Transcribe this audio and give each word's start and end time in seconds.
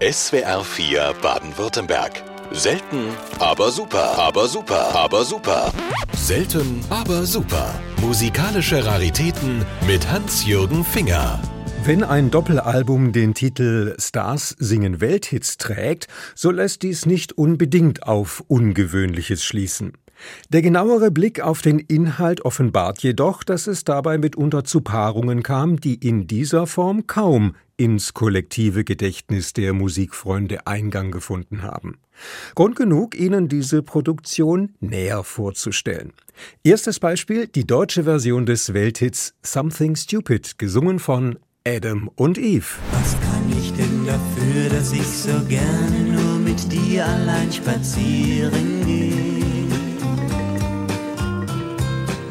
SWR 0.00 0.62
4 0.62 1.12
Baden-Württemberg. 1.20 2.22
Selten, 2.52 3.08
aber 3.40 3.72
super, 3.72 4.16
aber 4.16 4.46
super, 4.46 4.94
aber 4.94 5.24
super. 5.24 5.72
Selten, 6.16 6.80
aber 6.88 7.26
super. 7.26 7.74
Musikalische 8.00 8.84
Raritäten 8.84 9.66
mit 9.88 10.08
Hans-Jürgen 10.08 10.84
Finger. 10.84 11.42
Wenn 11.82 12.04
ein 12.04 12.30
Doppelalbum 12.30 13.10
den 13.10 13.34
Titel 13.34 13.96
Stars 13.98 14.54
singen 14.60 15.00
Welthits 15.00 15.56
trägt, 15.56 16.06
so 16.36 16.52
lässt 16.52 16.84
dies 16.84 17.04
nicht 17.04 17.32
unbedingt 17.32 18.04
auf 18.04 18.44
Ungewöhnliches 18.46 19.42
schließen. 19.42 19.94
Der 20.50 20.62
genauere 20.62 21.10
Blick 21.10 21.40
auf 21.40 21.62
den 21.62 21.78
Inhalt 21.78 22.44
offenbart 22.44 23.02
jedoch, 23.02 23.44
dass 23.44 23.66
es 23.66 23.84
dabei 23.84 24.18
mitunter 24.18 24.64
zu 24.64 24.80
Paarungen 24.80 25.42
kam, 25.42 25.80
die 25.80 25.94
in 25.94 26.26
dieser 26.26 26.66
Form 26.66 27.06
kaum 27.06 27.54
ins 27.76 28.12
kollektive 28.12 28.84
Gedächtnis 28.84 29.52
der 29.52 29.72
Musikfreunde 29.72 30.66
Eingang 30.66 31.10
gefunden 31.10 31.62
haben. 31.62 31.98
Grund 32.56 32.74
genug, 32.74 33.14
Ihnen 33.16 33.48
diese 33.48 33.82
Produktion 33.82 34.74
näher 34.80 35.22
vorzustellen. 35.22 36.12
Erstes 36.64 36.98
Beispiel 36.98 37.46
die 37.46 37.66
deutsche 37.66 38.04
Version 38.04 38.46
des 38.46 38.74
Welthits 38.74 39.34
Something 39.42 39.94
Stupid, 39.94 40.58
gesungen 40.58 40.98
von 40.98 41.38
Adam 41.64 42.10
und 42.16 42.38
Eve. 42.38 42.66
Was 42.90 43.12
kann 43.20 43.58
ich 43.58 43.72
denn 43.74 44.06
dafür, 44.06 44.70
dass 44.70 44.92
ich 44.92 45.06
so 45.06 45.44
gerne 45.48 46.00
nur 46.00 46.38
mit 46.38 46.72
dir 46.72 47.06
allein 47.06 47.52
spazieren 47.52 48.84
gehe? 48.84 49.07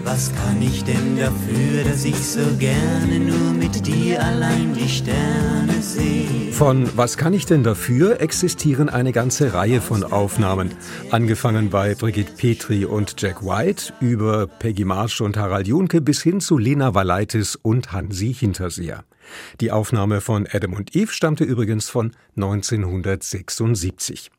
Was 0.09 0.31
kann 0.33 0.61
ich 0.61 0.85
denn 0.85 1.17
dafür, 1.17 1.83
dass 1.83 2.05
ich 2.05 2.15
so 2.15 2.39
gerne 2.57 3.19
nur 3.19 3.51
mit 3.51 3.85
dir 3.85 4.23
allein 4.23 4.73
die 4.73 4.87
Sterne 4.87 5.81
sehe? 5.81 6.53
Von 6.53 6.89
Was 6.95 7.17
kann 7.17 7.33
ich 7.33 7.45
denn 7.45 7.61
dafür 7.61 8.21
existieren 8.21 8.87
eine 8.87 9.11
ganze 9.11 9.53
Reihe 9.53 9.81
von 9.81 10.05
Aufnahmen. 10.05 10.71
Angefangen 11.11 11.69
bei 11.69 11.93
Brigitte 11.93 12.31
Petri 12.37 12.85
und 12.85 13.21
Jack 13.21 13.43
White, 13.43 13.91
über 13.99 14.47
Peggy 14.47 14.85
Marsh 14.85 15.19
und 15.19 15.35
Harald 15.35 15.67
Junke 15.67 15.99
bis 15.99 16.23
hin 16.23 16.39
zu 16.39 16.57
Lena 16.57 16.93
Valaitis 16.93 17.57
und 17.57 17.91
Hansi 17.91 18.33
Hinterseer. 18.33 19.03
Die 19.59 19.73
Aufnahme 19.73 20.21
von 20.21 20.47
Adam 20.49 20.71
und 20.71 20.95
Eve 20.95 21.11
stammte 21.11 21.43
übrigens 21.43 21.89
von 21.89 22.13
1976. 22.37 24.31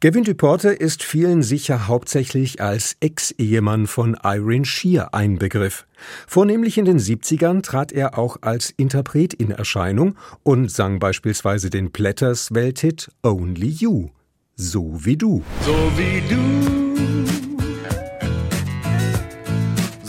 Gavin 0.00 0.24
Duporter 0.24 0.80
ist 0.80 1.02
vielen 1.02 1.42
sicher 1.42 1.88
hauptsächlich 1.88 2.60
als 2.60 2.96
Ex-Ehemann 3.00 3.86
von 3.86 4.16
Irene 4.22 4.64
Shear 4.64 5.14
ein 5.14 5.38
Begriff. 5.38 5.86
Vornehmlich 6.26 6.78
in 6.78 6.84
den 6.84 6.98
70ern 6.98 7.62
trat 7.62 7.92
er 7.92 8.18
auch 8.18 8.38
als 8.42 8.70
Interpret 8.76 9.34
in 9.34 9.50
Erscheinung 9.50 10.16
und 10.42 10.70
sang 10.70 10.98
beispielsweise 10.98 11.70
den 11.70 11.90
Platters 11.90 12.54
Welthit 12.54 13.10
Only 13.22 13.68
You. 13.68 14.08
So 14.54 15.04
wie 15.04 15.16
du. 15.16 15.42
So 15.64 15.74
wie 15.96 16.22
du 16.28 16.78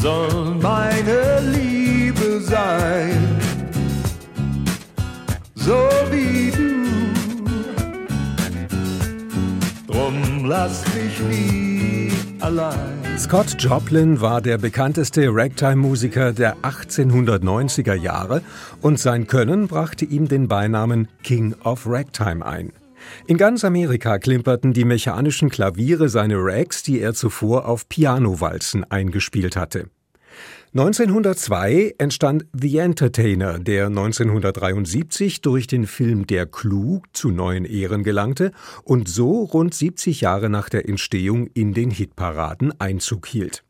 soll 0.01 0.55
meine 0.55 1.41
Liebe 1.41 1.68
Drum 10.09 10.45
lass 10.45 10.83
mich 10.95 11.19
nie 11.19 12.09
allein. 12.39 12.97
Scott 13.19 13.55
Joplin 13.59 14.19
war 14.19 14.41
der 14.41 14.57
bekannteste 14.57 15.27
Ragtime-Musiker 15.29 16.33
der 16.33 16.57
1890er 16.63 17.93
Jahre 17.93 18.41
und 18.81 18.97
sein 18.97 19.27
Können 19.27 19.67
brachte 19.67 20.05
ihm 20.05 20.27
den 20.27 20.47
Beinamen 20.47 21.09
King 21.21 21.53
of 21.63 21.83
Ragtime 21.85 22.43
ein. 22.43 22.71
In 23.27 23.37
ganz 23.37 23.63
Amerika 23.63 24.17
klimperten 24.17 24.73
die 24.73 24.83
mechanischen 24.83 25.51
Klaviere 25.51 26.09
seine 26.09 26.37
Rags, 26.37 26.81
die 26.81 26.99
er 26.99 27.13
zuvor 27.13 27.67
auf 27.67 27.87
Pianowalzen 27.87 28.89
eingespielt 28.89 29.55
hatte. 29.55 29.91
1902 30.71 31.95
entstand 31.97 32.45
The 32.53 32.77
Entertainer, 32.77 33.57
der 33.57 33.87
1973 33.87 35.41
durch 35.41 35.65
den 35.65 35.87
Film 35.87 36.27
Der 36.27 36.45
Clou 36.45 37.01
zu 37.11 37.31
neuen 37.31 37.65
Ehren 37.65 38.03
gelangte 38.03 38.51
und 38.83 39.09
so 39.09 39.45
rund 39.45 39.73
70 39.73 40.21
Jahre 40.21 40.47
nach 40.51 40.69
der 40.69 40.87
Entstehung 40.87 41.47
in 41.55 41.73
den 41.73 41.89
Hitparaden 41.89 42.79
Einzug 42.79 43.25
hielt. 43.25 43.63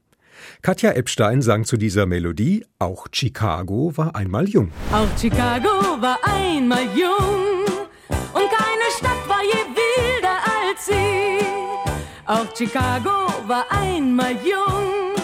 Katja 0.62 0.92
Epstein 0.92 1.42
sang 1.42 1.64
zu 1.64 1.78
dieser 1.78 2.06
Melodie 2.06 2.66
Auch 2.80 3.08
Chicago 3.14 3.94
war 3.96 4.14
einmal 4.14 4.50
jung. 4.50 4.70
Auch 4.92 5.08
Chicago 5.18 6.02
war 6.02 6.20
einmal 6.24 6.84
jung 6.84 7.64
und 8.34 8.50
keine 8.50 8.92
Stadt 8.98 9.30
war 9.30 9.42
je 9.42 9.62
wilder 9.74 10.38
als 10.68 10.86
sie. 10.86 11.46
Auch 12.26 12.54
Chicago 12.54 13.48
war 13.48 13.66
einmal 13.72 14.34
jung 14.34 15.19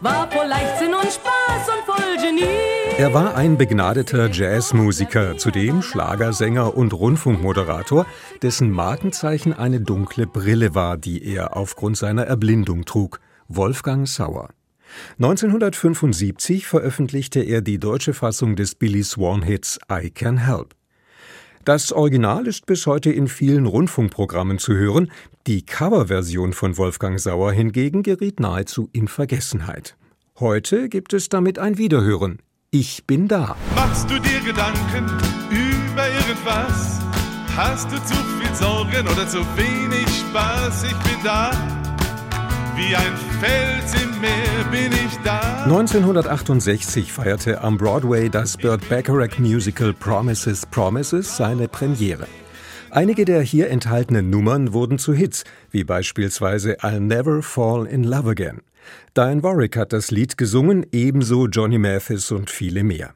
war 0.00 0.30
voll 0.30 0.46
Leichtsinn 0.46 0.94
und 0.94 1.12
Spaß 1.12 1.68
und 1.68 1.84
voll 1.86 2.16
Genie. 2.16 2.96
Er 2.98 3.14
war 3.14 3.34
ein 3.36 3.56
begnadeter 3.56 4.30
Jazzmusiker, 4.30 5.36
zudem 5.36 5.82
Schlagersänger 5.82 6.76
und 6.76 6.92
Rundfunkmoderator, 6.92 8.06
dessen 8.42 8.70
Markenzeichen 8.70 9.52
eine 9.52 9.80
dunkle 9.80 10.26
Brille 10.26 10.74
war, 10.74 10.96
die 10.96 11.24
er 11.24 11.56
aufgrund 11.56 11.96
seiner 11.96 12.24
Erblindung 12.24 12.84
trug. 12.84 13.20
Wolfgang 13.48 14.06
Sauer. 14.06 14.50
1975 15.18 16.66
veröffentlichte 16.66 17.40
er 17.40 17.60
die 17.60 17.78
deutsche 17.78 18.14
Fassung 18.14 18.56
des 18.56 18.74
Billy 18.74 19.02
Swan 19.02 19.42
Hits 19.42 19.78
I 19.90 20.10
Can 20.10 20.38
Help. 20.38 20.74
Das 21.64 21.92
Original 21.92 22.46
ist 22.46 22.64
bis 22.64 22.86
heute 22.86 23.12
in 23.12 23.28
vielen 23.28 23.66
Rundfunkprogrammen 23.66 24.58
zu 24.58 24.72
hören, 24.74 25.12
die 25.46 25.66
Coverversion 25.66 26.54
von 26.54 26.78
Wolfgang 26.78 27.20
Sauer 27.20 27.52
hingegen 27.52 28.02
geriet 28.02 28.40
nahezu 28.40 28.88
in 28.92 29.08
Vergessenheit. 29.08 29.94
Heute 30.38 30.88
gibt 30.88 31.12
es 31.12 31.28
damit 31.28 31.58
ein 31.58 31.76
Wiederhören. 31.76 32.38
Ich 32.70 33.06
bin 33.06 33.28
da. 33.28 33.56
Machst 33.74 34.10
du 34.10 34.18
dir 34.18 34.40
Gedanken 34.40 35.04
über 35.50 36.08
irgendwas? 36.08 36.98
Hast 37.54 37.92
du 37.92 37.96
zu 37.96 38.14
viel 38.14 38.54
Sorgen 38.54 39.06
oder 39.06 39.28
zu 39.28 39.40
wenig 39.54 40.08
Spaß? 40.08 40.84
Ich 40.84 40.96
bin 40.96 41.22
da 41.22 41.79
wie 42.80 42.96
ein 42.96 43.16
Fels 43.40 44.02
im 44.02 44.20
Meer 44.20 44.64
bin 44.70 44.90
ich 44.92 45.14
da. 45.22 45.64
1968 45.64 47.12
feierte 47.12 47.60
am 47.60 47.76
Broadway 47.76 48.30
das 48.30 48.56
Burt 48.56 48.88
Bacharach 48.88 49.38
Musical 49.38 49.92
Promises 49.92 50.64
Promises 50.64 51.36
seine 51.36 51.68
Premiere. 51.68 52.26
Einige 52.90 53.26
der 53.26 53.42
hier 53.42 53.68
enthaltenen 53.68 54.30
Nummern 54.30 54.72
wurden 54.72 54.98
zu 54.98 55.12
Hits, 55.12 55.44
wie 55.70 55.84
beispielsweise 55.84 56.78
I'll 56.80 57.00
Never 57.00 57.42
Fall 57.42 57.86
in 57.86 58.02
Love 58.02 58.30
Again. 58.30 58.62
Diane 59.14 59.42
Warwick 59.42 59.76
hat 59.76 59.92
das 59.92 60.10
Lied 60.10 60.38
gesungen, 60.38 60.86
ebenso 60.90 61.48
Johnny 61.48 61.78
Mathis 61.78 62.30
und 62.30 62.48
viele 62.48 62.82
mehr. 62.82 63.12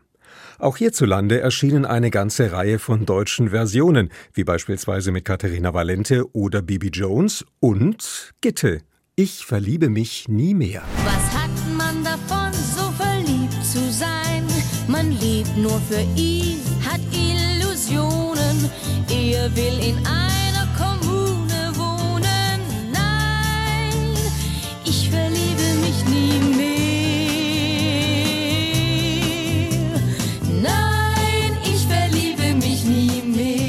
Auch 0.59 0.77
hierzulande 0.77 1.41
erschienen 1.41 1.87
eine 1.87 2.11
ganze 2.11 2.53
Reihe 2.53 2.79
von 2.79 3.07
deutschen 3.07 3.49
Versionen, 3.49 4.11
wie 4.35 4.45
beispielsweise 4.45 5.11
mit 5.11 5.25
Katharina 5.25 5.73
Valente 5.73 6.25
oder 6.35 6.61
Bibi 6.61 6.89
Jones 6.89 7.47
und 7.61 8.35
Gitte 8.43 8.83
ich 9.17 9.45
verliebe 9.47 9.91
mich 9.91 10.29
nie 10.29 10.55
mehr. 10.55 10.83
Was 11.05 11.41
hat 11.41 11.77
man 11.77 12.03
davon, 12.03 12.53
so 12.53 12.91
verliebt 12.93 13.65
zu 13.65 13.93
sein? 13.93 14.45
Man 14.89 15.13
lebt 15.13 15.57
nur 15.57 15.81
für 15.89 16.05
ihn, 16.17 16.59
hat 16.85 17.01
Illusionen. 17.13 18.71
Er 19.09 19.55
will 19.55 19.79
in 19.79 19.97
einer 20.07 20.44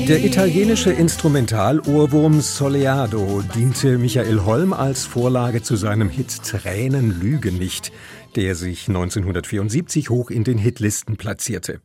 Der 0.08 0.24
italienische 0.24 0.92
Instrumentalohrwurm 0.92 2.40
Soleado 2.40 3.42
diente 3.56 3.98
Michael 3.98 4.46
Holm 4.46 4.72
als 4.72 5.04
Vorlage 5.06 5.64
zu 5.64 5.76
seinem 5.76 6.10
Hit 6.10 6.44
Tränen 6.44 7.20
lügen 7.20 7.58
nicht, 7.58 7.92
der 8.36 8.54
sich 8.54 8.88
1974 8.88 10.12
hoch 10.12 10.30
in 10.30 10.44
den 10.44 10.60
Hitlisten 10.60 11.18
platzierte. 11.18 11.82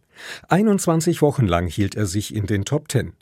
21 0.48 1.22
Wochen 1.22 1.46
lang 1.46 1.66
hielt 1.66 1.94
er 1.94 2.04
sich 2.04 2.34
in 2.34 2.44
den 2.44 2.66
Top 2.66 2.88
Ten. 2.88 3.14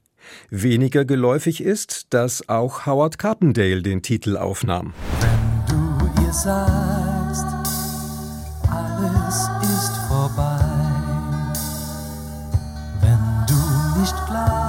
Weniger 0.51 1.05
geläufig 1.05 1.63
ist, 1.63 2.09
dass 2.11 2.49
auch 2.49 2.87
Howard 2.87 3.21
Carpendale 3.21 3.83
den 3.83 4.03
Titel 4.03 4.37
aufnahm. 4.37 4.95
Wenn 5.21 5.67
du 5.69 6.23
ihr 6.27 6.33
sagst, 6.33 7.47
alles 8.69 9.49
ist 9.63 9.97
vorbei. 10.09 10.59
Wenn 13.01 13.47
du 13.47 14.01
nicht 14.01 14.17
glaubst, 14.27 14.68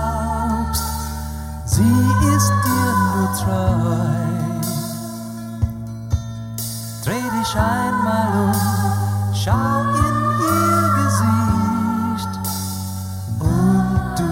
sie 1.80 2.36
ist 2.36 2.54
dir 2.66 2.92
nur 3.16 3.30
treu. 3.40 3.80
Dreh 7.06 7.28
dich 7.40 7.56
einmal 7.56 8.32
um, 8.44 8.60
schau 9.34 9.80
in 10.06 10.16
ihr 10.52 10.84
Gesicht 11.00 12.34
und 13.40 14.14
du 14.20 14.30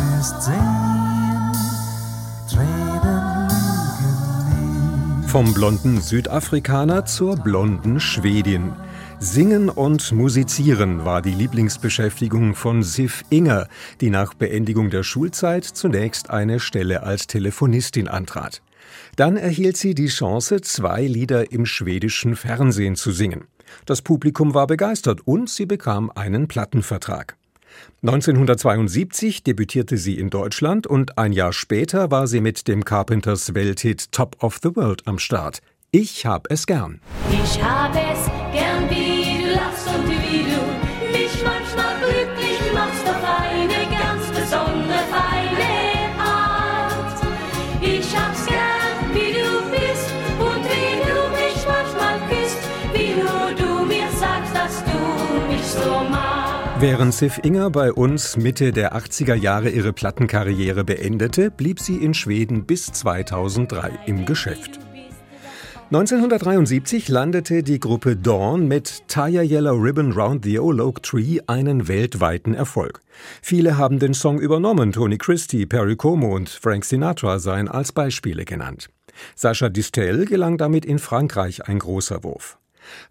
wirst 0.00 0.42
sehen, 0.42 1.52
Tränen 2.50 3.48
lügen 4.00 5.20
nicht. 5.20 5.30
Vom 5.30 5.54
blonden 5.54 6.00
Südafrikaner 6.00 7.04
zur 7.04 7.36
blonden 7.36 8.00
Schwedin. 8.00 8.72
Singen 9.20 9.68
und 9.68 10.12
Musizieren 10.12 11.04
war 11.04 11.22
die 11.22 11.32
Lieblingsbeschäftigung 11.32 12.54
von 12.54 12.84
Sif 12.84 13.24
Inger, 13.30 13.66
die 14.00 14.10
nach 14.10 14.32
Beendigung 14.32 14.90
der 14.90 15.02
Schulzeit 15.02 15.64
zunächst 15.64 16.30
eine 16.30 16.60
Stelle 16.60 17.02
als 17.02 17.26
Telefonistin 17.26 18.06
antrat. 18.06 18.62
Dann 19.16 19.36
erhielt 19.36 19.76
sie 19.76 19.96
die 19.96 20.06
Chance, 20.06 20.60
zwei 20.60 21.02
Lieder 21.04 21.50
im 21.50 21.66
schwedischen 21.66 22.36
Fernsehen 22.36 22.94
zu 22.94 23.10
singen. 23.10 23.48
Das 23.86 24.02
Publikum 24.02 24.54
war 24.54 24.68
begeistert 24.68 25.20
und 25.24 25.50
sie 25.50 25.66
bekam 25.66 26.12
einen 26.14 26.46
Plattenvertrag. 26.46 27.36
1972 28.02 29.42
debütierte 29.42 29.96
sie 29.96 30.16
in 30.16 30.30
Deutschland 30.30 30.86
und 30.86 31.18
ein 31.18 31.32
Jahr 31.32 31.52
später 31.52 32.12
war 32.12 32.28
sie 32.28 32.40
mit 32.40 32.68
dem 32.68 32.84
Carpenters 32.84 33.54
Welthit 33.54 34.12
Top 34.12 34.36
of 34.44 34.58
the 34.62 34.76
World 34.76 35.08
am 35.08 35.18
Start. 35.18 35.60
Ich 35.90 36.26
hab 36.26 36.50
es 36.50 36.66
gern. 36.66 37.00
Ich 37.32 37.62
hab 37.62 37.94
es 37.94 38.26
gern, 38.52 38.90
wie 38.90 39.42
du 39.42 39.54
lachst 39.54 39.86
und 39.88 40.06
wie 40.06 40.44
du 40.44 40.60
mich 41.18 41.42
manchmal 41.42 41.96
glücklich 42.00 42.60
machst 42.74 43.08
auf 43.08 43.24
eine 43.24 43.88
ganz 43.88 44.26
besondere 44.28 44.98
feine 45.08 46.12
Art. 46.20 47.22
Ich 47.80 48.14
hab's 48.14 48.44
gern, 48.44 49.14
wie 49.14 49.32
du 49.32 49.70
bist 49.70 50.12
und 50.38 50.62
wie 50.62 51.00
du 51.08 51.16
mich 51.32 51.64
manchmal 51.66 52.20
küsst, 52.28 52.58
wie 52.92 53.14
nur 53.22 53.54
du 53.56 53.86
mir 53.86 54.10
sagst, 54.10 54.54
dass 54.54 54.84
du 54.84 55.50
mich 55.50 55.64
so 55.64 56.04
magst. 56.10 56.82
Während 56.82 57.14
Sif 57.14 57.40
Inger 57.42 57.70
bei 57.70 57.94
uns 57.94 58.36
Mitte 58.36 58.72
der 58.72 58.94
80er 58.94 59.34
Jahre 59.34 59.70
ihre 59.70 59.94
Plattenkarriere 59.94 60.84
beendete, 60.84 61.50
blieb 61.50 61.80
sie 61.80 61.96
in 61.96 62.12
Schweden 62.12 62.66
bis 62.66 62.92
2003 62.92 63.90
im 64.04 64.26
Geschäft. 64.26 64.80
1973 65.90 67.08
landete 67.08 67.62
die 67.62 67.80
Gruppe 67.80 68.14
Dawn 68.14 68.68
mit 68.68 69.08
Tie 69.08 69.38
a 69.38 69.42
Yellow 69.42 69.74
Ribbon 69.74 70.12
Round 70.12 70.44
the 70.44 70.58
Old 70.58 70.82
Oak 70.82 71.02
Tree 71.02 71.40
einen 71.46 71.88
weltweiten 71.88 72.52
Erfolg. 72.52 73.00
Viele 73.40 73.78
haben 73.78 73.98
den 73.98 74.12
Song 74.12 74.38
übernommen, 74.38 74.92
Tony 74.92 75.16
Christie, 75.16 75.64
Perry 75.64 75.96
Como 75.96 76.36
und 76.36 76.50
Frank 76.50 76.84
Sinatra 76.84 77.38
seien 77.38 77.68
als 77.68 77.92
Beispiele 77.92 78.44
genannt. 78.44 78.90
Sascha 79.34 79.70
Distel 79.70 80.26
gelang 80.26 80.58
damit 80.58 80.84
in 80.84 80.98
Frankreich 80.98 81.66
ein 81.66 81.78
großer 81.78 82.22
Wurf. 82.22 82.58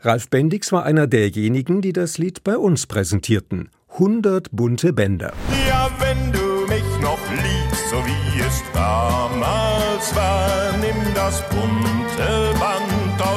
Ralf 0.01 0.29
Bendix 0.29 0.71
war 0.71 0.83
einer 0.83 1.07
derjenigen, 1.07 1.81
die 1.81 1.93
das 1.93 2.19
Lied 2.19 2.43
bei 2.43 2.59
uns 2.59 2.85
präsentierten. 2.85 3.69
100 3.93 4.49
bunte 4.51 4.93
Bänder. 4.93 5.33
Ja, 5.67 5.89
wenn 5.97 6.31
du 6.31 6.67
mich 6.71 7.01
noch 7.01 7.17
liebst, 7.31 7.89
so 7.89 7.95
wie 8.05 8.39
es 8.39 8.61
damals 8.71 10.15
war, 10.15 10.77
nimm 10.77 11.13
das 11.15 11.41
bunte 11.49 12.56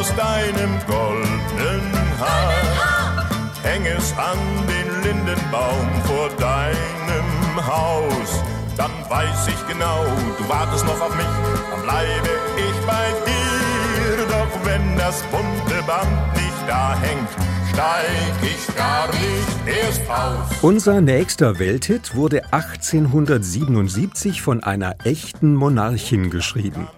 aus 0.01 0.15
deinem 0.17 0.73
goldenen 0.87 1.83
Haar. 2.19 3.29
Häng 3.63 3.85
es 3.85 4.15
an 4.17 4.39
den 4.67 4.89
Lindenbaum 5.05 5.89
vor 6.05 6.31
deinem 6.39 7.67
Haus. 7.67 8.43
Dann 8.79 8.91
weiß 9.11 9.49
ich 9.49 9.69
genau, 9.69 10.05
du 10.39 10.49
wartest 10.49 10.87
noch 10.87 11.01
auf 11.03 11.15
mich, 11.15 11.27
dann 11.71 11.83
bleibe 11.83 12.31
ich 12.57 12.87
bei 12.87 13.07
dir. 13.27 14.27
Doch 14.27 14.65
wenn 14.65 14.97
das 14.97 15.23
bunte 15.25 15.83
Band 15.87 16.35
nicht 16.35 16.63
da 16.67 16.97
hängt, 16.99 17.29
steig 17.71 18.41
ich 18.43 18.75
gar 18.75 19.07
nicht 19.09 19.85
erst 19.85 20.09
aus. 20.09 20.63
Unser 20.63 21.03
nächster 21.03 21.59
Welthit 21.59 22.15
wurde 22.15 22.45
1877 22.55 24.41
von 24.41 24.65
einer 24.65 24.95
echten 25.05 25.55
Monarchin 25.55 26.31
geschrieben. 26.31 26.89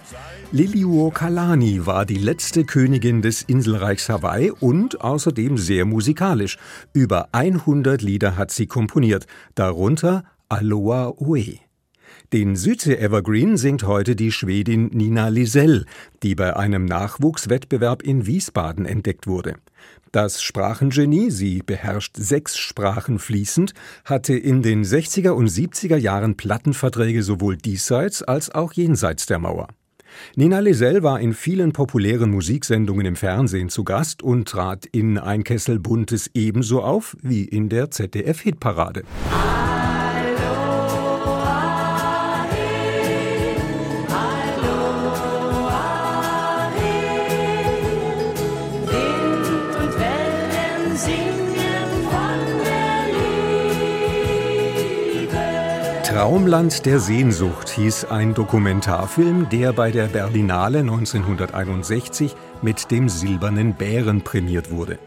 Liliuokalani 0.55 1.87
war 1.87 2.05
die 2.05 2.19
letzte 2.19 2.65
Königin 2.65 3.23
des 3.23 3.41
Inselreichs 3.41 4.11
Hawaii 4.11 4.51
und 4.51 5.01
außerdem 5.01 5.57
sehr 5.57 5.87
musikalisch. 5.87 6.59
Über 6.93 7.31
100 7.33 8.03
Lieder 8.03 8.37
hat 8.37 8.51
sie 8.51 8.67
komponiert, 8.67 9.27
darunter 9.55 10.25
Aloha 10.51 11.15
Oe. 11.17 11.59
Den 12.35 12.55
Südsee-Evergreen 12.55 13.57
singt 13.57 13.85
heute 13.85 14.15
die 14.15 14.31
Schwedin 14.31 14.89
Nina 14.89 15.29
Lisell, 15.29 15.87
die 16.23 16.35
bei 16.35 16.55
einem 16.55 16.85
Nachwuchswettbewerb 16.85 18.03
in 18.03 18.27
Wiesbaden 18.27 18.85
entdeckt 18.85 19.27
wurde. 19.27 19.55
Das 20.13 20.43
Sprachengenie, 20.43 21.31
sie 21.31 21.63
beherrscht 21.65 22.19
sechs 22.19 22.59
Sprachen 22.59 23.19
fließend, 23.19 23.73
hatte 24.05 24.35
in 24.35 24.61
den 24.61 24.85
60er 24.85 25.31
und 25.31 25.49
70er 25.49 25.97
Jahren 25.97 26.37
Plattenverträge 26.37 27.23
sowohl 27.23 27.57
diesseits 27.57 28.23
als 28.23 28.51
auch 28.55 28.75
jenseits 28.75 29.25
der 29.25 29.39
Mauer. 29.39 29.69
Nina 30.37 30.61
Lisell 30.61 31.03
war 31.03 31.21
in 31.21 31.35
vielen 31.35 31.73
populären 31.73 32.31
Musiksendungen 32.31 33.07
im 33.07 33.17
Fernsehen 33.17 33.69
zu 33.69 33.85
Gast 33.85 34.23
und 34.23 34.49
trat 34.49 34.87
in 34.87 35.19
Ein 35.19 35.45
Kessel 35.45 35.79
Buntes 35.79 36.31
ebenso 36.35 36.83
auf 36.83 37.17
wie 37.23 37.45
in 37.45 37.69
der 37.69 37.91
ZDF-Hitparade. 37.91 39.03
Wind 39.03 39.82
Traumland 56.13 56.85
der 56.85 57.01
Sehnsucht 57.01 57.71
hieß 57.71 58.05
ein 58.05 58.35
Dokumentarfilm, 58.35 59.49
der 59.49 59.73
bei 59.73 59.91
der 59.91 60.09
Berlinale 60.09 60.81
1961 60.81 62.37
mit 62.61 62.91
dem 62.91 63.09
Silbernen 63.09 63.73
Bären 63.73 64.21
prämiert 64.21 64.71
wurde. 64.71 64.99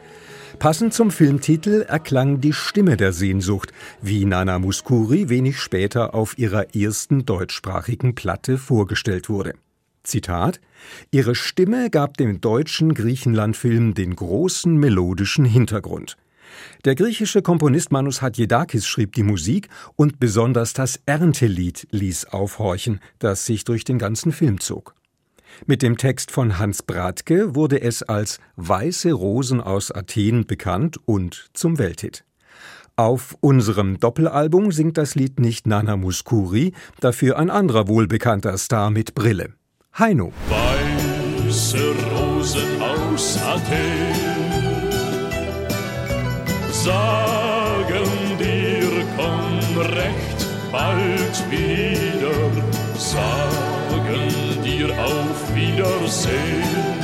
Passend 0.58 0.96
zum 0.96 1.12
Filmtitel 1.12 1.86
erklang 1.88 2.42
die 2.42 2.54
Stimme 2.54 2.98
der 2.98 3.14
Sehnsucht, 3.14 3.72
wie 4.02 4.26
Nana 4.26 4.58
Muskuri 4.58 5.30
wenig 5.30 5.60
später 5.60 6.16
auf 6.16 6.40
ihrer 6.40 6.74
ersten 6.76 7.24
deutschsprachigen 7.24 8.16
Platte 8.16 8.58
vorgestellt 8.58 9.30
wurde. 9.30 9.54
Zitat 10.02 10.60
Ihre 11.12 11.36
Stimme 11.36 11.92
gab 11.92 12.18
dem 12.18 12.42
deutschen 12.42 12.96
Griechenlandfilm 12.96 13.94
den 13.94 14.16
großen 14.16 14.76
melodischen 14.76 15.46
Hintergrund. 15.46 16.18
Der 16.86 16.96
griechische 16.96 17.42
Komponist 17.42 17.92
Manus 17.92 18.22
Hadjidakis 18.22 18.86
schrieb 18.86 19.14
die 19.14 19.24
Musik 19.24 19.70
und 19.96 20.20
besonders 20.20 20.74
das 20.74 21.00
Erntelied 21.06 21.88
ließ 21.92 22.26
aufhorchen, 22.26 23.00
das 23.20 23.46
sich 23.46 23.64
durch 23.64 23.84
den 23.84 23.98
ganzen 24.00 24.32
Film 24.32 24.60
zog. 24.60 24.96
Mit 25.66 25.82
dem 25.82 25.98
Text 25.98 26.32
von 26.32 26.60
Hans 26.60 26.84
Bratke 26.84 27.56
wurde 27.56 27.82
es 27.82 28.04
als 28.04 28.40
Weiße 28.58 29.12
Rosen 29.14 29.62
aus 29.62 29.92
Athen 29.92 30.46
bekannt 30.46 31.00
und 31.06 31.50
zum 31.54 31.78
Welthit. 31.78 32.26
Auf 32.98 33.38
unserem 33.42 34.00
Doppelalbum 34.00 34.72
singt 34.72 34.98
das 34.98 35.16
Lied 35.16 35.40
nicht 35.40 35.68
Nana 35.68 35.98
Muskuri, 35.98 36.74
dafür 37.02 37.38
ein 37.38 37.50
anderer 37.50 37.88
wohlbekannter 37.88 38.58
Star 38.58 38.90
mit 38.90 39.16
Brille. 39.16 39.54
Heino. 39.98 40.32
Weiße 40.50 41.78
Rosen 42.14 42.82
aus 42.82 43.38
Athen 43.42 44.55
sagen 46.86 48.38
dir, 48.38 48.92
komm 49.18 49.78
recht 49.80 50.40
bald 50.72 51.36
wieder, 51.50 52.38
sagen 52.96 54.64
dir 54.64 54.90
auf 55.04 55.56
Wiedersehen. 55.56 56.96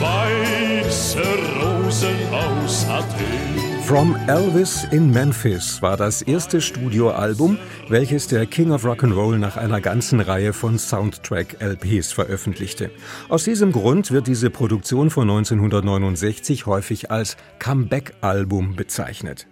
Weiße 0.00 1.22
Rosen 1.60 2.20
aus 2.32 2.86
Athen. 2.88 3.71
From 3.92 4.16
Elvis 4.26 4.86
in 4.90 5.10
Memphis 5.10 5.82
war 5.82 5.98
das 5.98 6.22
erste 6.22 6.62
Studioalbum, 6.62 7.58
welches 7.90 8.26
der 8.26 8.46
King 8.46 8.70
of 8.70 8.86
Rock'n'Roll 8.86 9.36
nach 9.36 9.58
einer 9.58 9.82
ganzen 9.82 10.20
Reihe 10.20 10.54
von 10.54 10.78
Soundtrack-LPs 10.78 12.10
veröffentlichte. 12.10 12.90
Aus 13.28 13.44
diesem 13.44 13.70
Grund 13.70 14.10
wird 14.10 14.28
diese 14.28 14.48
Produktion 14.48 15.10
von 15.10 15.28
1969 15.28 16.64
häufig 16.64 17.10
als 17.10 17.36
Comeback-Album 17.58 18.76
bezeichnet. 18.76 19.46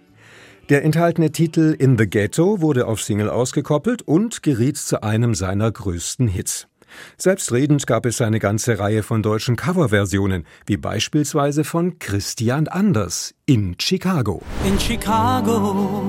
Der 0.69 0.83
enthaltene 0.83 1.31
Titel 1.31 1.75
In 1.77 1.99
the 1.99 2.09
Ghetto 2.09 2.61
wurde 2.61 2.87
auf 2.87 2.99
Single 2.99 3.29
ausgekoppelt 3.29 4.01
und 4.01 4.41
geriet 4.41 4.77
zu 4.77 5.03
einem 5.03 5.35
seiner 5.35 5.71
größten 5.71 6.27
Hits. 6.27 6.67
Selbstredend 7.17 7.87
gab 7.87 8.05
es 8.05 8.21
eine 8.21 8.39
ganze 8.39 8.79
Reihe 8.79 9.03
von 9.03 9.21
deutschen 9.23 9.55
Coverversionen, 9.55 10.45
wie 10.65 10.77
beispielsweise 10.77 11.63
von 11.63 11.99
Christian 11.99 12.67
Anders 12.67 13.33
in 13.45 13.75
Chicago. 13.79 14.41
in 14.65 14.79
Chicago. 14.79 16.03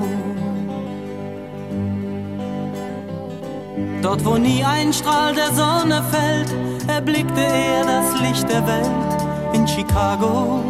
Dort, 4.03 4.25
wo 4.25 4.37
nie 4.37 4.65
ein 4.65 4.93
Strahl 4.93 5.35
der 5.35 5.53
Sonne 5.53 6.03
fällt, 6.11 6.53
erblickte 6.89 7.41
er 7.41 7.85
das 7.85 8.21
Licht 8.21 8.49
der 8.49 8.67
Welt 8.67 9.55
in 9.55 9.67
Chicago. 9.67 10.65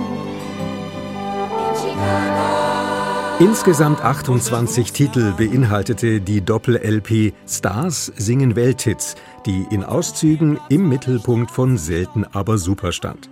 Insgesamt 3.38 4.02
28 4.02 4.92
Titel 4.92 5.32
beinhaltete 5.32 6.20
die 6.20 6.42
Doppel-LP 6.42 7.32
Stars 7.48 8.12
singen 8.16 8.54
Welthits, 8.54 9.16
die 9.46 9.66
in 9.70 9.82
Auszügen 9.82 10.60
im 10.68 10.88
Mittelpunkt 10.88 11.50
von 11.50 11.76
Selten 11.78 12.24
aber 12.24 12.58
super 12.58 12.92
stand. 12.92 13.30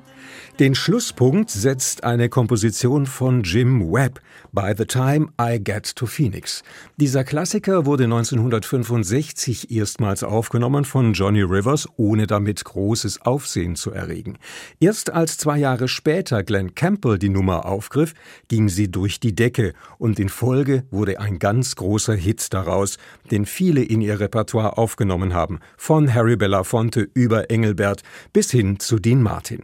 Den 0.60 0.74
Schlusspunkt 0.74 1.48
setzt 1.48 2.04
eine 2.04 2.28
Komposition 2.28 3.06
von 3.06 3.44
Jim 3.44 3.90
Webb, 3.90 4.20
By 4.52 4.74
the 4.76 4.84
Time 4.84 5.28
I 5.40 5.58
Get 5.58 5.96
to 5.96 6.04
Phoenix. 6.04 6.62
Dieser 6.98 7.24
Klassiker 7.24 7.86
wurde 7.86 8.04
1965 8.04 9.70
erstmals 9.70 10.22
aufgenommen 10.22 10.84
von 10.84 11.14
Johnny 11.14 11.40
Rivers, 11.40 11.88
ohne 11.96 12.26
damit 12.26 12.62
großes 12.62 13.22
Aufsehen 13.22 13.74
zu 13.74 13.90
erregen. 13.92 14.36
Erst 14.80 15.08
als 15.08 15.38
zwei 15.38 15.56
Jahre 15.56 15.88
später 15.88 16.42
Glenn 16.42 16.74
Campbell 16.74 17.18
die 17.18 17.30
Nummer 17.30 17.64
aufgriff, 17.64 18.12
ging 18.48 18.68
sie 18.68 18.90
durch 18.90 19.18
die 19.18 19.34
Decke 19.34 19.72
und 19.96 20.20
in 20.20 20.28
Folge 20.28 20.84
wurde 20.90 21.20
ein 21.20 21.38
ganz 21.38 21.74
großer 21.74 22.14
Hit 22.14 22.52
daraus, 22.52 22.98
den 23.30 23.46
viele 23.46 23.82
in 23.82 24.02
ihr 24.02 24.20
Repertoire 24.20 24.76
aufgenommen 24.76 25.32
haben, 25.32 25.58
von 25.78 26.12
Harry 26.12 26.36
Belafonte 26.36 27.08
über 27.14 27.50
Engelbert 27.50 28.02
bis 28.34 28.50
hin 28.50 28.78
zu 28.78 28.98
Dean 28.98 29.22
Martin. 29.22 29.62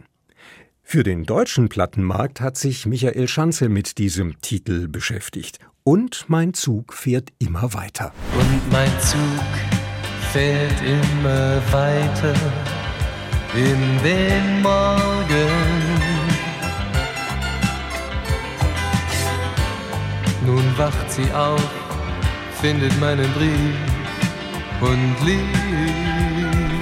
Für 0.89 1.03
den 1.03 1.25
deutschen 1.25 1.67
Plattenmarkt 1.67 2.39
hat 2.39 2.55
sich 2.55 2.85
Michael 2.85 3.27
Schanze 3.27 3.67
mit 3.67 3.97
diesem 3.97 4.39
Titel 4.39 4.87
beschäftigt. 4.87 5.59
Und 5.83 6.23
mein 6.29 6.53
Zug 6.53 6.93
fährt 6.93 7.33
immer 7.39 7.73
weiter. 7.73 8.13
Und 8.39 8.71
mein 8.71 8.89
Zug 9.01 9.19
fährt 10.31 10.81
immer 10.81 11.61
weiter 11.73 12.33
in 13.53 14.01
den 14.01 14.61
Morgen. 14.61 15.49
Nun 20.45 20.77
wacht 20.77 21.11
sie 21.11 21.29
auf, 21.33 21.69
findet 22.61 22.97
meinen 23.01 23.29
Brief 23.33 23.75
und 24.79 25.25
liebt. 25.25 26.26